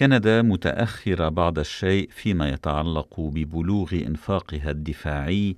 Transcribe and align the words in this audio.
كندا 0.00 0.42
متأخرة 0.42 1.28
بعض 1.28 1.58
الشيء 1.58 2.08
فيما 2.10 2.48
يتعلق 2.48 3.20
ببلوغ 3.20 3.92
إنفاقها 3.92 4.70
الدفاعي 4.70 5.56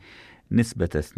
نسبة 0.52 0.88
2% 1.00 1.16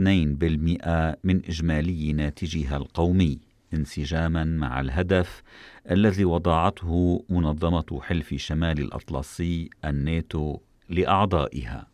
من 1.24 1.44
إجمالي 1.48 2.12
ناتجها 2.12 2.76
القومي 2.76 3.38
انسجاما 3.74 4.44
مع 4.44 4.80
الهدف 4.80 5.42
الذي 5.90 6.24
وضعته 6.24 7.24
منظمة 7.28 8.00
حلف 8.02 8.34
شمال 8.34 8.80
الأطلسي 8.80 9.70
الناتو 9.84 10.58
لأعضائها. 10.88 11.93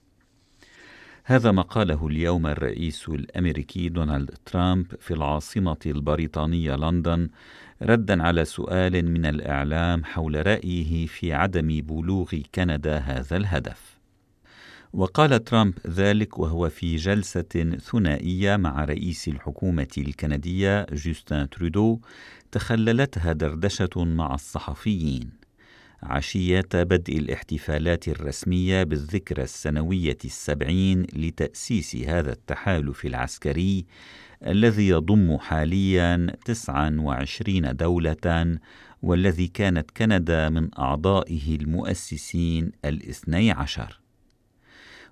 هذا 1.31 1.51
ما 1.51 1.63
قاله 1.63 2.07
اليوم 2.07 2.47
الرئيس 2.47 3.09
الأمريكي 3.09 3.89
دونالد 3.89 4.31
ترامب 4.47 4.87
في 5.01 5.15
العاصمة 5.15 5.77
البريطانية 5.87 6.77
لندن 6.77 7.29
ردا 7.83 8.23
على 8.23 8.45
سؤال 8.45 9.11
من 9.11 9.27
الإعلام 9.27 10.05
حول 10.05 10.47
رأيه 10.47 11.07
في 11.07 11.33
عدم 11.33 11.81
بلوغ 11.81 12.35
كندا 12.55 12.99
هذا 12.99 13.37
الهدف. 13.37 13.99
وقال 14.93 15.45
ترامب 15.45 15.75
ذلك 15.87 16.39
وهو 16.39 16.69
في 16.69 16.97
جلسة 16.97 17.77
ثنائية 17.79 18.57
مع 18.57 18.85
رئيس 18.85 19.29
الحكومة 19.29 19.95
الكندية 19.99 20.87
جوستن 20.93 21.49
ترودو 21.49 22.01
تخللتها 22.53 23.33
دردشة 23.33 24.05
مع 24.05 24.35
الصحفيين. 24.35 25.40
عشية 26.03 26.69
بدء 26.75 27.19
الاحتفالات 27.19 28.09
الرسمية 28.09 28.83
بالذكرى 28.83 29.43
السنوية 29.43 30.19
السبعين 30.25 31.07
لتأسيس 31.13 31.97
هذا 31.97 32.33
التحالف 32.33 33.07
العسكري 33.07 33.87
الذي 34.47 34.89
يضم 34.89 35.39
حاليا 35.39 36.37
29 36.45 37.77
دولة 37.77 38.59
والذي 39.03 39.49
كانت 39.49 39.91
كندا 39.91 40.49
من 40.49 40.69
أعضائه 40.79 41.57
المؤسسين 41.57 42.73
الاثني 42.85 43.51
عشر. 43.51 44.01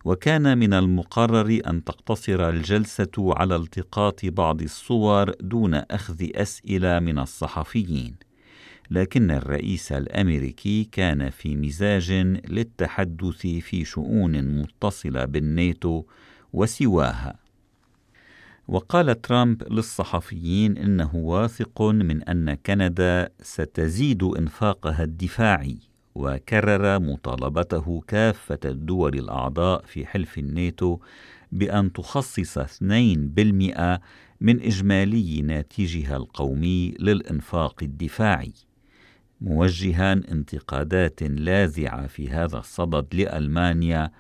وكان 0.05 0.59
من 0.59 0.73
المقرر 0.73 1.61
أن 1.67 1.85
تقتصر 1.85 2.49
الجلسة 2.49 3.11
على 3.19 3.57
التقاط 3.57 4.25
بعض 4.25 4.63
الصور 4.63 5.31
دون 5.41 5.75
أخذ 5.75 6.27
أسئلة 6.35 6.99
من 6.99 7.19
الصحفيين. 7.19 8.28
لكن 8.91 9.31
الرئيس 9.31 9.93
الأمريكي 9.93 10.85
كان 10.93 11.31
في 11.31 11.57
مزاج 11.57 12.13
للتحدث 12.49 13.47
في 13.47 13.85
شؤون 13.85 14.61
متصلة 14.61 15.25
بالناتو 15.25 16.05
وسواها. 16.53 17.39
وقال 18.69 19.21
ترامب 19.21 19.73
للصحفيين 19.73 20.79
إنه 20.79 21.17
واثق 21.17 21.83
من 21.83 22.23
أن 22.23 22.55
كندا 22.55 23.29
ستزيد 23.43 24.23
إنفاقها 24.23 25.05
الدفاعي 25.05 25.79
وكرر 26.15 26.99
مطالبته 26.99 28.03
كافة 28.09 28.59
الدول 28.65 29.19
الأعضاء 29.19 29.85
في 29.87 30.07
حلف 30.07 30.39
الناتو 30.39 30.99
بأن 31.53 31.93
تخصص 31.93 32.59
2% 32.59 34.01
من 34.41 34.61
إجمالي 34.61 35.43
ناتجها 35.43 36.17
القومي 36.17 36.95
للإنفاق 36.99 37.83
الدفاعي. 37.83 38.53
موجها 39.41 40.13
انتقادات 40.13 41.23
لاذعة 41.23 42.07
في 42.07 42.29
هذا 42.29 42.59
الصدد 42.59 43.15
لألمانيا 43.15 44.11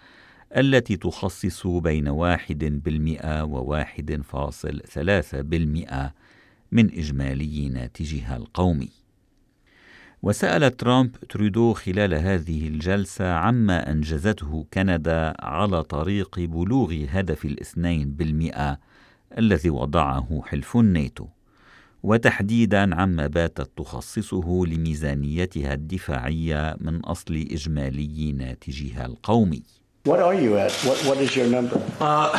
التي 0.56 0.96
تخصص 0.96 1.66
بين 1.66 2.08
واحد 2.08 2.80
بالمئة 2.84 3.42
وواحد 3.42 4.20
فاصل 4.24 4.80
ثلاثة 4.80 5.40
بالمئة 5.40 6.14
من 6.72 6.98
إجمالي 6.98 7.68
ناتجها 7.68 8.36
القومي. 8.36 8.90
وسأل 10.22 10.76
ترامب 10.76 11.16
ترودو 11.16 11.72
خلال 11.72 12.14
هذه 12.14 12.68
الجلسة 12.68 13.32
عما 13.32 13.90
أنجزته 13.90 14.66
كندا 14.74 15.34
على 15.40 15.82
طريق 15.82 16.40
بلوغ 16.40 17.04
هدف 17.10 17.44
الاثنين 17.44 18.10
بالمئة 18.10 18.78
الذي 19.38 19.70
وضعه 19.70 20.42
حلف 20.44 20.76
الناتو. 20.76 21.26
وتحديدا 22.02 22.94
عما 22.94 23.26
باتت 23.26 23.70
تخصصه 23.76 24.66
لميزانيتها 24.66 25.72
الدفاعية 25.72 26.76
من 26.80 27.00
أصل 27.00 27.46
إجمالي 27.50 28.32
ناتجها 28.32 29.06
القومي. 29.06 29.62
What 30.04 30.20
are 30.20 30.32
you 30.32 30.56
at? 30.56 30.72
What, 30.86 30.96
what 31.04 31.18
is 31.18 31.36
your 31.36 31.46
number? 31.48 31.76
Uh, 32.00 32.32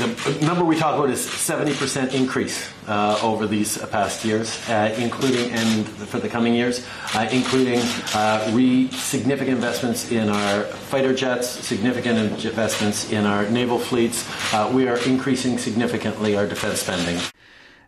the 0.00 0.46
number 0.46 0.64
we 0.64 0.76
talk 0.76 0.94
about 0.94 1.10
is 1.10 1.26
70% 1.26 2.14
increase 2.14 2.70
uh, 2.86 3.18
over 3.20 3.48
these 3.48 3.78
past 3.86 4.24
years, 4.24 4.48
uh, 4.68 4.94
including, 4.96 5.50
and 5.50 5.84
for 5.88 6.20
the 6.20 6.28
coming 6.28 6.54
years, 6.54 6.86
uh, 7.14 7.28
including 7.32 7.80
uh, 8.14 8.48
re 8.54 8.88
significant 8.92 9.56
investments 9.56 10.12
in 10.12 10.28
our 10.28 10.62
fighter 10.92 11.12
jets, 11.12 11.48
significant 11.48 12.44
investments 12.44 13.10
in 13.10 13.26
our 13.26 13.48
naval 13.50 13.78
fleets. 13.78 14.18
Uh, 14.54 14.70
we 14.72 14.86
are 14.86 14.98
increasing 14.98 15.58
significantly 15.58 16.36
our 16.36 16.46
defense 16.46 16.80
spending. 16.80 17.18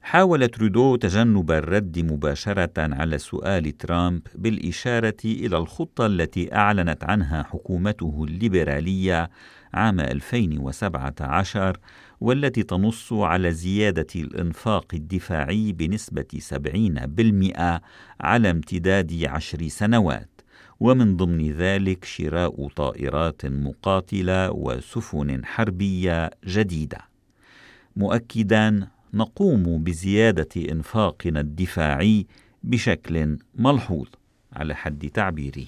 حاول 0.02 0.48
ترودو 0.48 0.96
تجنب 0.96 1.50
الرد 1.50 1.98
مباشرة 1.98 2.72
على 2.76 3.18
سؤال 3.18 3.78
ترامب 3.78 4.22
بالإشارة 4.34 5.16
إلى 5.24 5.56
الخطة 5.56 6.06
التي 6.06 6.54
أعلنت 6.54 7.04
عنها 7.04 7.42
حكومته 7.42 8.24
الليبرالية 8.28 9.30
عام 9.74 10.00
2017 10.00 11.76
والتي 12.20 12.62
تنص 12.62 13.12
على 13.12 13.52
زيادة 13.52 14.06
الإنفاق 14.16 14.86
الدفاعي 14.94 15.72
بنسبة 15.72 16.26
70% 16.54 17.80
على 18.20 18.50
امتداد 18.50 19.24
عشر 19.24 19.69
سنوات 19.69 20.40
ومن 20.80 21.16
ضمن 21.16 21.52
ذلك 21.52 22.04
شراء 22.04 22.69
طائرات 22.69 23.46
مقاتلة 23.46 24.50
وسفن 24.50 25.44
حربية 25.44 26.30
جديدة. 26.46 26.98
مؤكدا 27.96 28.88
نقوم 29.14 29.84
بزيادة 29.84 30.48
إنفاقنا 30.72 31.40
الدفاعي 31.40 32.26
بشكل 32.62 33.38
ملحوظ 33.54 34.06
على 34.52 34.74
حد 34.74 35.10
تعبيره. 35.14 35.66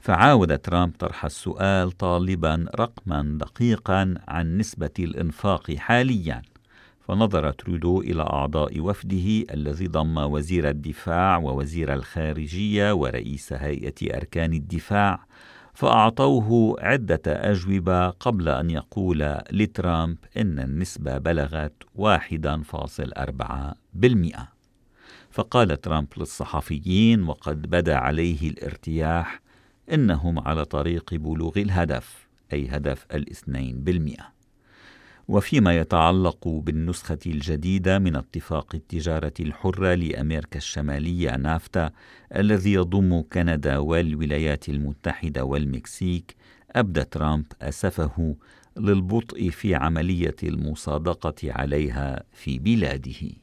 فعاود 0.00 0.58
ترامب 0.58 0.92
طرح 0.98 1.24
السؤال 1.24 1.92
طالبا 1.92 2.66
رقما 2.76 3.38
دقيقا 3.40 4.14
عن 4.28 4.58
نسبة 4.58 4.90
الإنفاق 4.98 5.72
حاليا، 5.72 6.42
فنظر 7.00 7.50
ترودو 7.50 8.00
إلى 8.00 8.22
أعضاء 8.22 8.80
وفده 8.80 9.54
الذي 9.54 9.86
ضم 9.86 10.18
وزير 10.18 10.68
الدفاع 10.68 11.36
ووزير 11.36 11.94
الخارجية 11.94 12.92
ورئيس 12.92 13.52
هيئة 13.52 14.16
أركان 14.16 14.52
الدفاع 14.52 15.24
فأعطوه 15.80 16.76
عدة 16.80 17.22
أجوبة 17.26 18.08
قبل 18.08 18.48
أن 18.48 18.70
يقول 18.70 19.38
لترامب 19.52 20.16
إن 20.36 20.58
النسبة 20.58 21.18
بلغت 21.18 21.72
1.4% 21.98 24.38
فقال 25.30 25.80
ترامب 25.80 26.06
للصحفيين 26.16 27.22
وقد 27.22 27.62
بدا 27.62 27.96
عليه 27.96 28.50
الارتياح 28.50 29.40
إنهم 29.92 30.38
على 30.38 30.64
طريق 30.64 31.14
بلوغ 31.14 31.58
الهدف 31.58 32.28
أي 32.52 32.68
هدف 32.68 33.06
الاثنين 33.14 33.84
بالمئة. 33.84 34.39
وفيما 35.30 35.76
يتعلق 35.76 36.48
بالنسخة 36.48 37.18
الجديدة 37.26 37.98
من 37.98 38.16
اتفاق 38.16 38.74
التجارة 38.74 39.32
الحرة 39.40 39.94
لأمريكا 39.94 40.56
الشمالية 40.56 41.36
نافتا 41.36 41.90
الذي 42.36 42.72
يضم 42.72 43.22
كندا 43.32 43.78
والولايات 43.78 44.68
المتحدة 44.68 45.44
والمكسيك 45.44 46.36
أبدى 46.70 47.04
ترامب 47.04 47.44
أسفه 47.62 48.36
للبطء 48.76 49.50
في 49.50 49.74
عملية 49.74 50.36
المصادقة 50.42 51.52
عليها 51.52 52.22
في 52.32 52.58
بلاده. 52.58 53.39